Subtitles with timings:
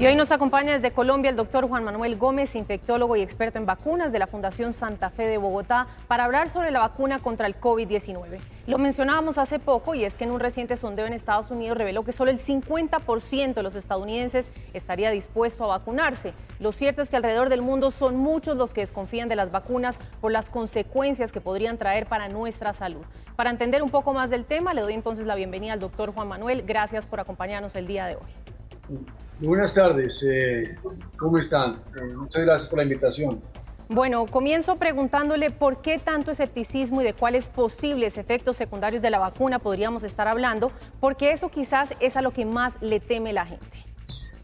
[0.00, 3.66] Y hoy nos acompaña desde Colombia el doctor Juan Manuel Gómez, infectólogo y experto en
[3.66, 7.58] vacunas de la Fundación Santa Fe de Bogotá, para hablar sobre la vacuna contra el
[7.60, 8.38] COVID-19.
[8.68, 12.04] Lo mencionábamos hace poco y es que en un reciente sondeo en Estados Unidos reveló
[12.04, 16.32] que solo el 50% de los estadounidenses estaría dispuesto a vacunarse.
[16.60, 19.98] Lo cierto es que alrededor del mundo son muchos los que desconfían de las vacunas
[20.20, 23.02] por las consecuencias que podrían traer para nuestra salud.
[23.34, 26.28] Para entender un poco más del tema, le doy entonces la bienvenida al doctor Juan
[26.28, 26.62] Manuel.
[26.62, 29.08] Gracias por acompañarnos el día de hoy.
[29.40, 30.76] Buenas tardes, eh,
[31.16, 31.80] ¿cómo están?
[31.96, 33.40] Eh, muchas gracias por la invitación.
[33.88, 39.20] Bueno, comienzo preguntándole por qué tanto escepticismo y de cuáles posibles efectos secundarios de la
[39.20, 43.46] vacuna podríamos estar hablando, porque eso quizás es a lo que más le teme la
[43.46, 43.84] gente.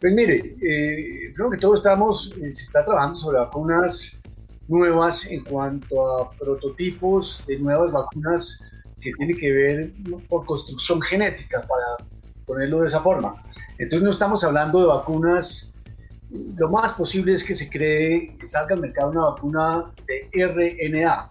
[0.00, 4.22] Pues mire, eh, creo que todos estamos, se está trabajando sobre vacunas
[4.68, 8.64] nuevas en cuanto a prototipos de nuevas vacunas
[9.00, 9.92] que tienen que ver
[10.28, 12.08] por construcción genética, para
[12.46, 13.42] ponerlo de esa forma.
[13.78, 15.74] Entonces no estamos hablando de vacunas,
[16.56, 21.28] lo más posible es que se cree que salga al mercado una vacuna de RNA,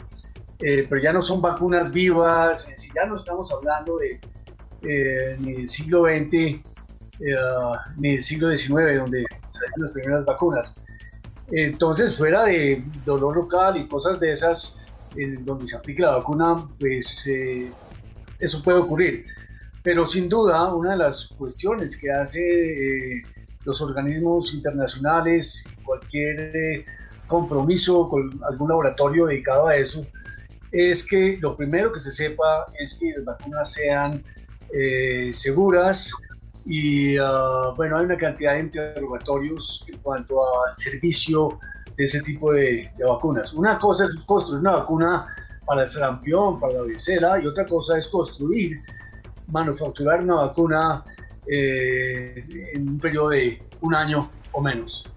[0.59, 4.19] eh, pero ya no son vacunas vivas, ya no estamos hablando de
[4.81, 6.61] eh, ni del siglo XX eh,
[7.97, 10.83] ni del siglo XIX, donde salieron las primeras vacunas.
[11.52, 14.81] Entonces, fuera de dolor local y cosas de esas,
[15.41, 17.30] donde se aplica la vacuna, pues
[18.39, 19.25] eso puede ocurrir.
[19.83, 23.21] Pero sin duda, una de las cuestiones que hace eh,
[23.65, 26.85] los organismos internacionales, cualquier eh,
[27.27, 30.07] compromiso con algún laboratorio dedicado a eso,
[30.71, 34.23] es que lo primero que se sepa es que las vacunas sean
[34.73, 36.11] eh, seguras
[36.65, 41.59] y ah, bueno, hay una cantidad de interrogatorios en cuanto al servicio
[41.97, 43.53] de ese tipo de, de vacunas.
[43.53, 45.25] Una cosa es construir una vacuna
[45.65, 48.81] para el sarampión, para la varicela, y otra cosa es construir
[49.47, 51.03] manufacturar una vacuna
[51.45, 55.13] eh, en un periodo de un año o menos.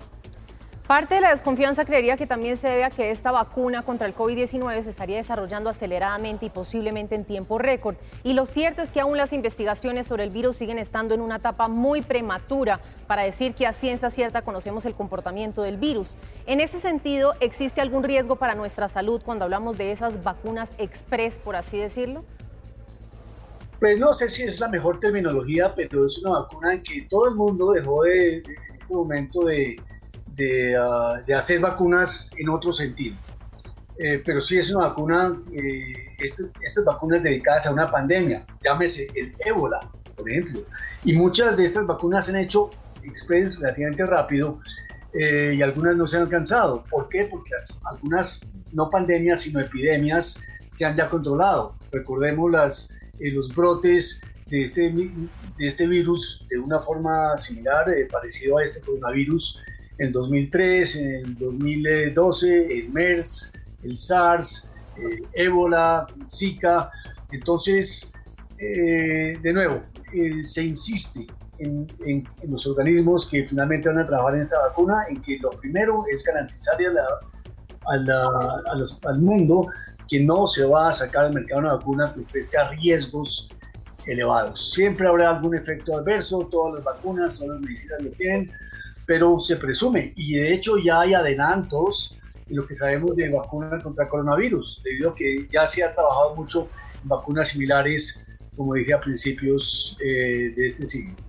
[0.86, 4.14] Parte de la desconfianza creería que también se debe a que esta vacuna contra el
[4.14, 7.96] COVID-19 se estaría desarrollando aceleradamente y posiblemente en tiempo récord.
[8.22, 11.36] Y lo cierto es que aún las investigaciones sobre el virus siguen estando en una
[11.36, 16.14] etapa muy prematura para decir que a ciencia cierta conocemos el comportamiento del virus.
[16.46, 21.40] En ese sentido, ¿existe algún riesgo para nuestra salud cuando hablamos de esas vacunas express,
[21.40, 22.24] por así decirlo?
[23.78, 27.28] Pues no sé si es la mejor terminología, pero es una vacuna en que todo
[27.28, 29.76] el mundo dejó de, en este momento de,
[30.34, 33.16] de, ah, de, hacer vacunas en otro sentido.
[33.98, 39.08] Eh, pero sí es una vacuna, eh, este, estas vacunas dedicadas a una pandemia, llámese
[39.14, 39.80] el ébola,
[40.14, 40.62] por ejemplo.
[41.04, 42.70] Y muchas de estas vacunas se han hecho
[43.02, 44.60] express relativamente rápido
[45.14, 46.84] eh, y algunas no se han alcanzado.
[46.90, 47.26] ¿Por qué?
[47.30, 47.50] Porque
[47.84, 48.40] algunas
[48.72, 51.74] no pandemias, sino epidemias se han ya controlado.
[51.92, 55.28] Recordemos las eh, los brotes de este, de
[55.58, 59.62] este virus de una forma similar, eh, parecido a este coronavirus
[59.98, 66.90] en 2003, en el 2012, el MERS, el SARS, eh, ébola, Zika.
[67.32, 68.12] Entonces,
[68.58, 69.82] de nuevo,
[70.40, 71.26] se insiste
[71.58, 71.86] en,
[72.48, 76.22] los organismos que finalmente van a trabajar en esta vacuna, en que lo primero es
[76.24, 76.86] garantizarle
[77.84, 79.68] al mundo
[80.08, 83.50] que no se va a sacar al mercado una vacuna que ofrezca riesgos
[84.06, 84.72] elevados.
[84.72, 88.50] Siempre habrá algún efecto adverso, todas las vacunas, todas las medicinas lo tienen,
[89.06, 92.18] pero se presume, y de hecho ya hay adelantos
[92.48, 96.36] en lo que sabemos de vacunas contra coronavirus, debido a que ya se ha trabajado
[96.36, 96.68] mucho
[97.02, 101.25] en vacunas similares, como dije a principios eh, de este siglo.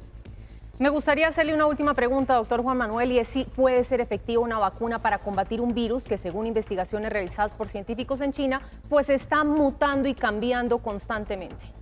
[0.80, 4.44] Me gustaría hacerle una última pregunta, doctor Juan Manuel, y es si puede ser efectiva
[4.44, 9.10] una vacuna para combatir un virus que, según investigaciones realizadas por científicos en China, pues
[9.10, 11.74] está mutando y cambiando constantemente.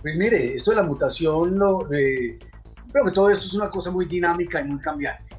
[0.00, 2.38] Pues mire, esto de la mutación, lo, eh,
[2.90, 5.36] creo que todo esto es una cosa muy dinámica y muy cambiante.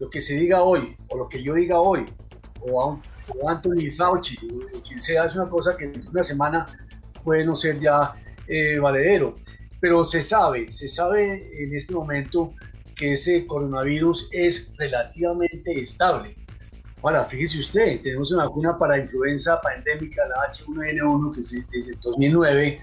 [0.00, 2.06] Lo que se diga hoy, o lo que yo diga hoy,
[2.68, 2.98] o,
[3.46, 4.36] Anthony Fauci,
[4.76, 6.66] o quien sea, es una cosa que en una semana
[7.22, 8.16] puede no ser ya
[8.48, 9.36] eh, valedero
[9.80, 12.52] pero se sabe, se sabe en este momento
[12.96, 16.36] que ese coronavirus es relativamente estable.
[17.02, 22.78] Ahora, fíjese usted, tenemos una vacuna para influenza pandémica, la H1N1, que es desde 2009,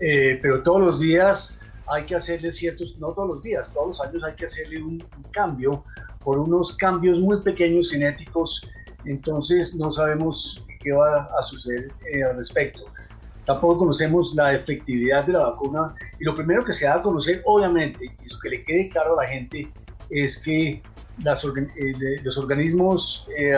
[0.00, 4.00] eh, pero todos los días hay que hacerle ciertos, no todos los días, todos los
[4.02, 5.84] años hay que hacerle un, cambio
[6.20, 8.70] por unos cambios muy pequeños genéticos,
[9.04, 12.84] entonces no sabemos qué va a suceder eh, al respecto.
[13.46, 17.42] Tampoco conocemos la efectividad de la vacuna y lo primero que se da a conocer,
[17.44, 19.72] obviamente, y eso que le quede claro a la gente,
[20.10, 20.82] es que eh,
[22.22, 23.56] los organismos eh,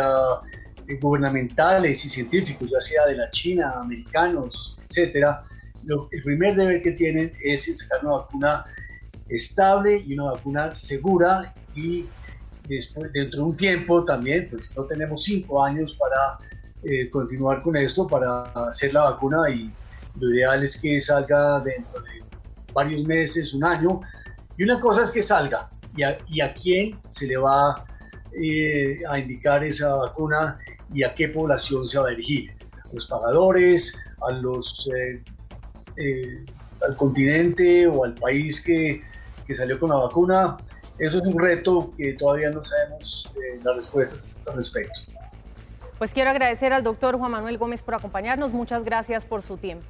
[1.00, 5.44] gubernamentales y científicos, ya sea de la China, americanos, etcétera,
[6.11, 8.64] el primer deber que tienen es sacar una vacuna
[9.29, 12.06] estable y una vacuna segura y
[12.69, 16.38] después, dentro de un tiempo también, pues no tenemos cinco años para
[16.84, 19.72] eh, continuar con esto, para hacer la vacuna y
[20.20, 22.22] lo ideal es que salga dentro de
[22.72, 24.00] varios meses, un año.
[24.56, 27.84] Y una cosa es que salga y a, quién se le va
[28.32, 30.58] eh, a indicar esa vacuna
[30.94, 32.54] y a qué población se va a dirigir.
[32.72, 34.88] A los pagadores, a los,
[35.96, 36.44] eh,
[36.86, 39.02] al continente o al país que,
[39.46, 40.56] que, salió con la vacuna.
[41.00, 43.32] Eso es un reto que todavía no sabemos
[43.64, 45.18] las respuestas al respecto.
[45.99, 48.53] Pues quiero agradecer al doctor Juan Manuel Gómez por acompañarnos.
[48.53, 49.85] Muchas gracias por su tiempo.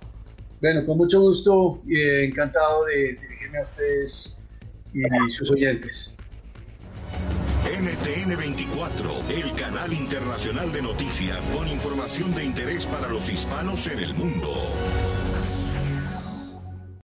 [0.60, 4.42] Bueno, con mucho gusto y encantado de dirigirme a ustedes
[4.94, 6.16] y sus oyentes.
[7.64, 13.98] NTN 24, el canal internacional de noticias con información de interés para los hispanos en
[14.00, 14.54] el mundo.